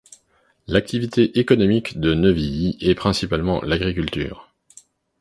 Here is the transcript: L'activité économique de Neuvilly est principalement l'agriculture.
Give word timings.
L'activité 0.65 1.37
économique 1.37 1.99
de 1.99 2.15
Neuvilly 2.15 2.75
est 2.81 2.95
principalement 2.95 3.61
l'agriculture. 3.61 4.51